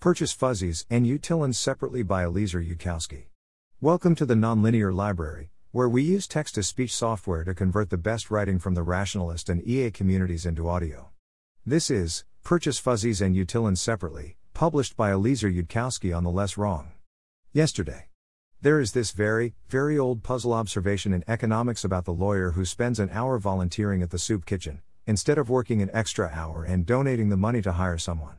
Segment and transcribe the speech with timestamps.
[0.00, 3.24] Purchase Fuzzies and utilons separately by Eliezer Yudkowsky.
[3.80, 7.96] Welcome to the Nonlinear Library, where we use text to speech software to convert the
[7.96, 11.08] best writing from the rationalist and EA communities into audio.
[11.66, 16.92] This is Purchase Fuzzies and Utilons separately, published by Eliezer Yudkowsky on the LessWrong.
[17.52, 18.06] Yesterday.
[18.62, 23.00] There is this very, very old puzzle observation in economics about the lawyer who spends
[23.00, 27.30] an hour volunteering at the soup kitchen, instead of working an extra hour and donating
[27.30, 28.37] the money to hire someone.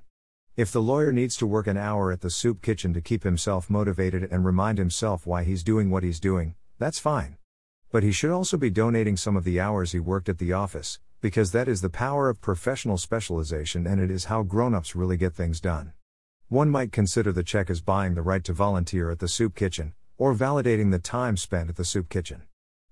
[0.59, 3.69] If the lawyer needs to work an hour at the soup kitchen to keep himself
[3.69, 7.37] motivated and remind himself why he's doing what he's doing, that's fine.
[7.93, 10.99] But he should also be donating some of the hours he worked at the office,
[11.21, 15.15] because that is the power of professional specialization and it is how grown ups really
[15.15, 15.93] get things done.
[16.49, 19.93] One might consider the check as buying the right to volunteer at the soup kitchen,
[20.17, 22.41] or validating the time spent at the soup kitchen.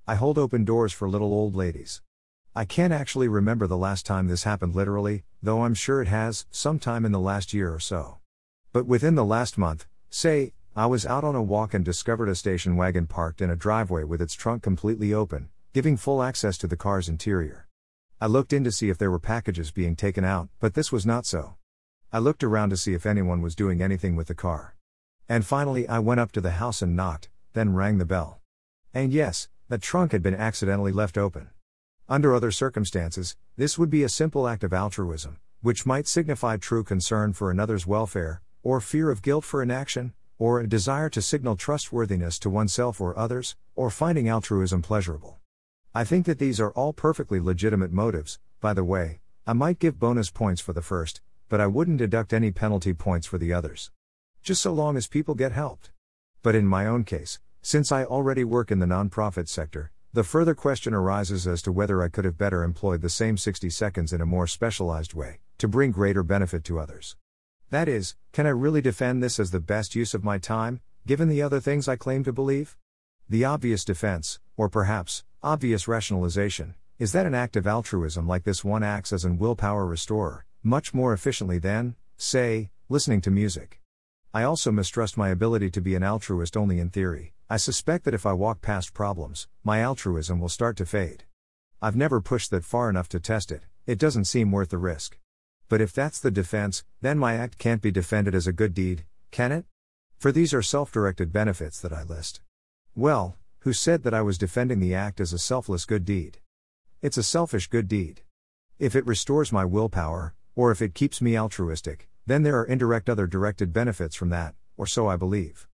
[0.08, 2.02] I hold open doors for little old ladies.
[2.58, 6.48] I can't actually remember the last time this happened literally, though I'm sure it has,
[6.50, 8.18] sometime in the last year or so.
[8.74, 12.34] But within the last month, say, I was out on a walk and discovered a
[12.34, 16.66] station wagon parked in a driveway with its trunk completely open, giving full access to
[16.66, 17.68] the car's interior.
[18.20, 21.06] I looked in to see if there were packages being taken out, but this was
[21.06, 21.58] not so.
[22.12, 24.76] I looked around to see if anyone was doing anything with the car.
[25.30, 28.42] And finally, I went up to the house and knocked, then rang the bell.
[28.96, 31.52] And yes, the trunk had been accidentally left open.
[32.10, 36.84] Under other circumstances, this would be a simple act of altruism, which might signify true
[36.84, 41.58] concern for another's welfare, or fear of guilt for inaction, or a desire to signal
[41.58, 45.40] trustworthiness to oneself or others, or finding altruism pleasurable.
[45.94, 50.00] I think that these are all perfectly legitimate motives, by the way, I might give
[50.00, 51.20] bonus points for the first,
[51.50, 53.92] but I wouldn't deduct any penalty points for the others.
[54.44, 55.92] Just so long as people get helped.
[56.42, 60.56] But in my own case, since I already work in the nonprofit sector, the further
[60.56, 64.20] question arises as to whether I could have better employed the same 60 seconds in
[64.20, 67.16] a more specialized way, to bring greater benefit to others.
[67.70, 71.30] That is, can I really defend this as the best use of my time, given
[71.30, 72.76] the other things I claim to believe?
[73.30, 78.66] The obvious defense, or perhaps, obvious rationalization, is that an act of altruism like this
[78.66, 83.82] one acts as an willpower restorer, much more efficiently than, say, listening to music.
[84.34, 87.36] I also mistrust my ability to be an altruist only in theory.
[87.50, 91.24] I suspect that if I walk past problems, my altruism will start to fade.
[91.82, 95.18] I've never pushed that far enough to test it, it doesn't seem worth the risk.
[95.70, 99.06] But if that's the defense, then my act can't be defended as a good deed,
[99.32, 99.66] can it?
[100.20, 102.42] For these are self directed benefits that I list.
[102.96, 106.40] Well, who said that I was defending the act as a selfless good deed?
[107.02, 108.24] It's a selfish good deed.
[108.78, 113.10] If it restores my willpower, or if it keeps me altruistic, then there are indirect
[113.10, 115.66] other directed benefits from that, or so I believe.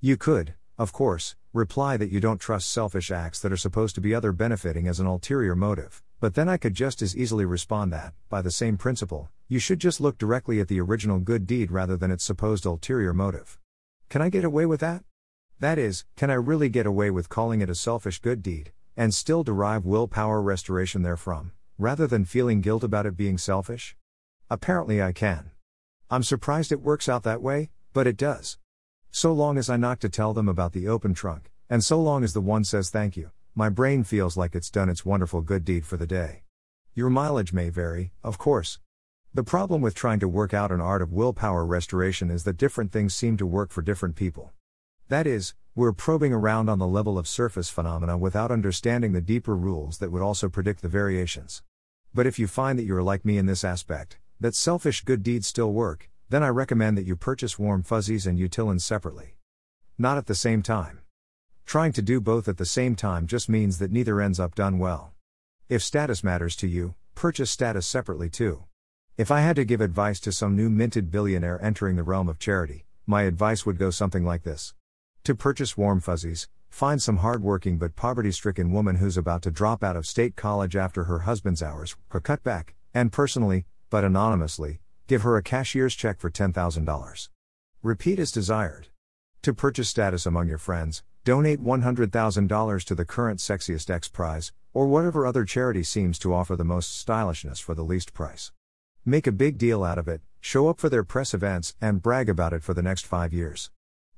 [0.00, 4.00] You could, of course, reply that you don't trust selfish acts that are supposed to
[4.00, 7.92] be other benefiting as an ulterior motive, but then I could just as easily respond
[7.92, 11.72] that, by the same principle, you should just look directly at the original good deed
[11.72, 13.58] rather than its supposed ulterior motive.
[14.08, 15.02] Can I get away with that?
[15.58, 19.12] That is, can I really get away with calling it a selfish good deed, and
[19.12, 23.96] still derive willpower restoration therefrom, rather than feeling guilt about it being selfish?
[24.48, 25.50] Apparently I can.
[26.08, 28.58] I'm surprised it works out that way, but it does.
[29.10, 32.22] So long as I knock to tell them about the open trunk, and so long
[32.22, 35.64] as the one says thank you, my brain feels like it's done its wonderful good
[35.64, 36.42] deed for the day.
[36.94, 38.78] Your mileage may vary, of course.
[39.34, 42.92] The problem with trying to work out an art of willpower restoration is that different
[42.92, 44.52] things seem to work for different people.
[45.08, 49.56] That is, we're probing around on the level of surface phenomena without understanding the deeper
[49.56, 51.62] rules that would also predict the variations.
[52.14, 55.46] But if you find that you're like me in this aspect, that selfish good deeds
[55.46, 59.36] still work, then I recommend that you purchase warm fuzzies and utilons separately.
[59.96, 61.00] Not at the same time.
[61.64, 64.78] Trying to do both at the same time just means that neither ends up done
[64.78, 65.12] well.
[65.68, 68.64] If status matters to you, purchase status separately too.
[69.16, 72.38] If I had to give advice to some new minted billionaire entering the realm of
[72.38, 74.74] charity, my advice would go something like this.
[75.24, 79.82] To purchase warm fuzzies, find some hardworking but poverty stricken woman who's about to drop
[79.82, 85.22] out of state college after her husband's hours cut back, and personally, but anonymously, Give
[85.22, 87.28] her a cashier's check for $10,000.
[87.82, 88.88] Repeat as desired.
[89.40, 94.86] To purchase status among your friends, donate $100,000 to the current Sexiest X Prize, or
[94.86, 98.52] whatever other charity seems to offer the most stylishness for the least price.
[99.02, 102.28] Make a big deal out of it, show up for their press events, and brag
[102.28, 103.70] about it for the next five years.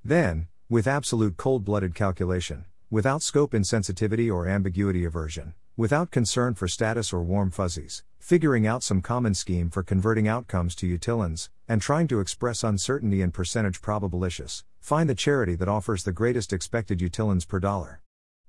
[0.04, 6.68] Then, with absolute cold blooded calculation, without scope insensitivity or ambiguity aversion, without concern for
[6.68, 11.80] status or warm fuzzies, figuring out some common scheme for converting outcomes to utilons, and
[11.80, 16.98] trying to express uncertainty in percentage probabilitious, find the charity that offers the greatest expected
[16.98, 18.02] utilons per dollar.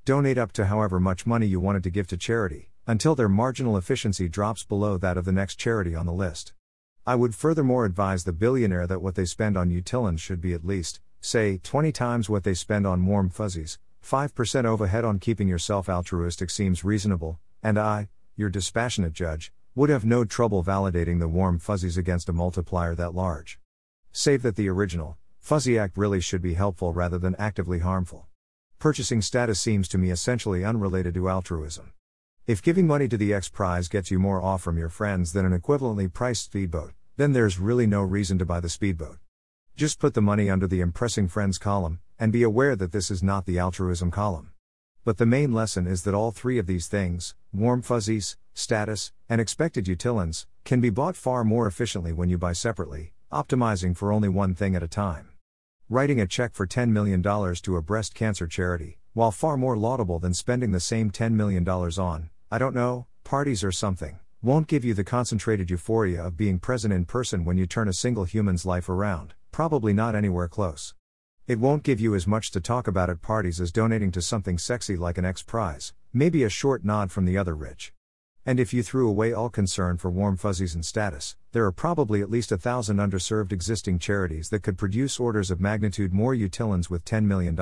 [0.04, 3.78] Donate up to however much money you wanted to give to charity, until their marginal
[3.78, 6.52] efficiency drops below that of the next charity on the list.
[7.08, 10.66] I would furthermore advise the billionaire that what they spend on utilons should be at
[10.66, 13.80] least, say, 20 times what they spend on warm fuzzies.
[14.04, 20.04] 5% overhead on keeping yourself altruistic seems reasonable, and I, your dispassionate judge, would have
[20.04, 23.60] no trouble validating the warm fuzzies against a multiplier that large.
[24.12, 28.28] Save that the original, fuzzy act really should be helpful rather than actively harmful.
[28.80, 31.94] Purchasing status seems to me essentially unrelated to altruism.
[32.48, 35.46] If giving money to the X Prize gets you more off from your friends than
[35.46, 39.20] an equivalently priced speedboat, then there's really no reason to buy the speedboat.
[39.76, 43.24] Just put the money under the impressing friends column, and be aware that this is
[43.24, 44.52] not the altruism column.
[45.04, 49.42] But the main lesson is that all three of these things warm fuzzies, status, and
[49.42, 54.30] expected utilons can be bought far more efficiently when you buy separately, optimizing for only
[54.30, 55.30] one thing at a time.
[55.90, 60.20] Writing a check for $10 million to a breast cancer charity, while far more laudable
[60.20, 64.86] than spending the same $10 million on, I don't know, parties or something, won't give
[64.86, 68.64] you the concentrated euphoria of being present in person when you turn a single human's
[68.64, 70.94] life around, probably not anywhere close.
[71.52, 74.58] It won't give you as much to talk about at parties as donating to something
[74.58, 77.92] sexy like an X Prize, maybe a short nod from the other rich.
[78.46, 82.22] And if you threw away all concern for warm fuzzies and status, there are probably
[82.22, 86.90] at least a thousand underserved existing charities that could produce orders of magnitude more utilons
[86.90, 87.58] with $10 million.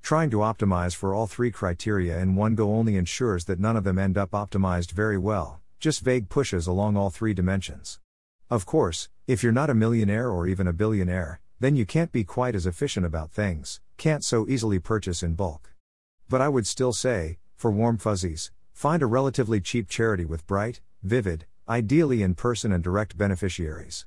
[0.00, 3.82] Trying to optimize for all three criteria in one go only ensures that none of
[3.82, 7.98] them end up optimized very well, just vague pushes along all three dimensions.
[8.48, 12.24] Of course, if you're not a millionaire or even a billionaire, then you can't be
[12.24, 15.72] quite as efficient about things, can't so easily purchase in bulk.
[16.28, 20.82] But I would still say, for warm fuzzies, find a relatively cheap charity with bright,
[21.02, 24.04] vivid, ideally in person and direct beneficiaries.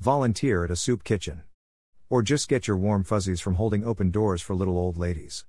[0.00, 1.42] Volunteer at a soup kitchen.
[2.08, 5.44] Or just get your warm fuzzies from holding open doors for little old ladies.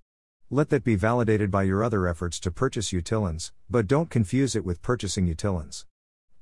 [0.49, 4.65] Let that be validated by your other efforts to purchase utilons, but don't confuse it
[4.65, 5.85] with purchasing utilons.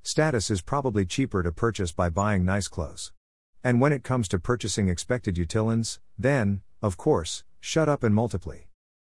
[0.01, 3.11] Status is probably cheaper to purchase by buying nice clothes.
[3.65, 8.59] And when it comes to purchasing expected utilons, then, of course, shut up and multiply.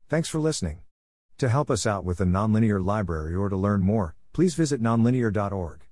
[0.07, 0.79] Thanks for listening.
[1.39, 5.84] To help us out with the nonlinear library or to learn more, please visit nonlinear.org.